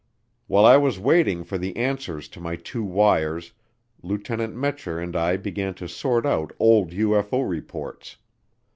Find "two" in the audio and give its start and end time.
2.55-2.83